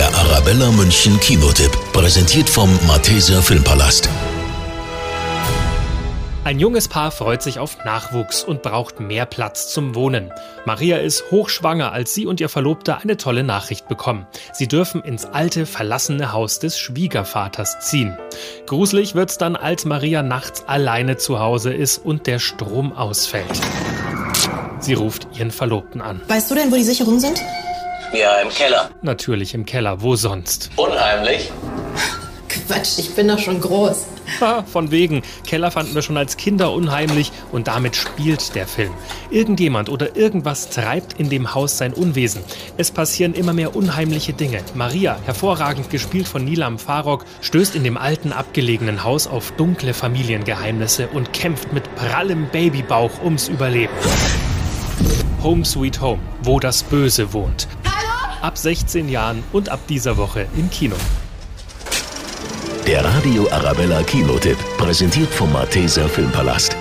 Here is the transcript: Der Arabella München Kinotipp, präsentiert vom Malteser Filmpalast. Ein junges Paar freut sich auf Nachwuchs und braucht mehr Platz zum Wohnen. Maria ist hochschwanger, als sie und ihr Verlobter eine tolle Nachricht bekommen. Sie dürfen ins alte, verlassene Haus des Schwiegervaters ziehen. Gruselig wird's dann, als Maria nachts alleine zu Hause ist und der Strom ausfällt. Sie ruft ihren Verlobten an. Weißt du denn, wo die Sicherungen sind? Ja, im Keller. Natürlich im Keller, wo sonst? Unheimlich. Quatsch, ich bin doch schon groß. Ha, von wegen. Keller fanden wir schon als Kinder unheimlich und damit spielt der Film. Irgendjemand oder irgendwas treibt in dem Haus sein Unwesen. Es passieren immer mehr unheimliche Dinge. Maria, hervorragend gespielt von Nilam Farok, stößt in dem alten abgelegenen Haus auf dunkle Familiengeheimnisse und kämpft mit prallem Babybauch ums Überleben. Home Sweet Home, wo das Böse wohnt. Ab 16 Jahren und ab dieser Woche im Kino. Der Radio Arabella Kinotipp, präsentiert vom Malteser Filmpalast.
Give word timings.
Der 0.00 0.14
Arabella 0.14 0.70
München 0.70 1.20
Kinotipp, 1.20 1.72
präsentiert 1.92 2.48
vom 2.48 2.70
Malteser 2.86 3.42
Filmpalast. 3.42 4.08
Ein 6.42 6.58
junges 6.58 6.88
Paar 6.88 7.10
freut 7.10 7.42
sich 7.42 7.58
auf 7.58 7.84
Nachwuchs 7.84 8.42
und 8.42 8.62
braucht 8.62 8.98
mehr 9.00 9.26
Platz 9.26 9.68
zum 9.68 9.94
Wohnen. 9.94 10.32
Maria 10.64 10.96
ist 10.96 11.30
hochschwanger, 11.30 11.92
als 11.92 12.14
sie 12.14 12.24
und 12.24 12.40
ihr 12.40 12.48
Verlobter 12.48 13.02
eine 13.02 13.18
tolle 13.18 13.44
Nachricht 13.44 13.88
bekommen. 13.88 14.26
Sie 14.54 14.68
dürfen 14.68 15.02
ins 15.02 15.26
alte, 15.26 15.66
verlassene 15.66 16.32
Haus 16.32 16.60
des 16.60 16.78
Schwiegervaters 16.78 17.80
ziehen. 17.80 18.16
Gruselig 18.64 19.14
wird's 19.14 19.36
dann, 19.36 19.54
als 19.54 19.84
Maria 19.84 20.22
nachts 20.22 20.64
alleine 20.66 21.18
zu 21.18 21.40
Hause 21.40 21.74
ist 21.74 21.98
und 21.98 22.26
der 22.26 22.38
Strom 22.38 22.94
ausfällt. 22.94 23.60
Sie 24.78 24.94
ruft 24.94 25.28
ihren 25.36 25.50
Verlobten 25.50 26.00
an. 26.00 26.22
Weißt 26.26 26.50
du 26.50 26.54
denn, 26.54 26.72
wo 26.72 26.76
die 26.76 26.84
Sicherungen 26.84 27.20
sind? 27.20 27.42
Ja, 28.12 28.40
im 28.40 28.48
Keller. 28.48 28.90
Natürlich 29.02 29.54
im 29.54 29.64
Keller, 29.64 30.02
wo 30.02 30.16
sonst? 30.16 30.70
Unheimlich. 30.76 31.50
Quatsch, 32.48 32.98
ich 32.98 33.14
bin 33.14 33.28
doch 33.28 33.38
schon 33.38 33.60
groß. 33.60 34.06
Ha, 34.40 34.64
von 34.64 34.90
wegen. 34.90 35.22
Keller 35.46 35.70
fanden 35.70 35.94
wir 35.94 36.02
schon 36.02 36.16
als 36.16 36.36
Kinder 36.36 36.72
unheimlich 36.72 37.30
und 37.52 37.68
damit 37.68 37.94
spielt 37.94 38.54
der 38.54 38.66
Film. 38.66 38.92
Irgendjemand 39.30 39.88
oder 39.88 40.16
irgendwas 40.16 40.70
treibt 40.70 41.18
in 41.20 41.30
dem 41.30 41.54
Haus 41.54 41.78
sein 41.78 41.92
Unwesen. 41.92 42.42
Es 42.76 42.90
passieren 42.90 43.34
immer 43.34 43.52
mehr 43.52 43.76
unheimliche 43.76 44.32
Dinge. 44.32 44.62
Maria, 44.74 45.18
hervorragend 45.24 45.90
gespielt 45.90 46.26
von 46.26 46.44
Nilam 46.44 46.78
Farok, 46.78 47.24
stößt 47.42 47.76
in 47.76 47.84
dem 47.84 47.96
alten 47.96 48.32
abgelegenen 48.32 49.04
Haus 49.04 49.28
auf 49.28 49.52
dunkle 49.52 49.94
Familiengeheimnisse 49.94 51.08
und 51.08 51.32
kämpft 51.32 51.72
mit 51.72 51.94
prallem 51.94 52.48
Babybauch 52.50 53.22
ums 53.22 53.48
Überleben. 53.48 53.94
Home 55.42 55.64
Sweet 55.64 56.00
Home, 56.00 56.20
wo 56.42 56.60
das 56.60 56.82
Böse 56.82 57.32
wohnt. 57.32 57.66
Ab 58.42 58.56
16 58.56 59.08
Jahren 59.08 59.42
und 59.52 59.68
ab 59.68 59.80
dieser 59.88 60.16
Woche 60.16 60.46
im 60.56 60.70
Kino. 60.70 60.96
Der 62.86 63.04
Radio 63.04 63.46
Arabella 63.50 64.02
Kinotipp, 64.02 64.56
präsentiert 64.78 65.28
vom 65.28 65.52
Malteser 65.52 66.08
Filmpalast. 66.08 66.74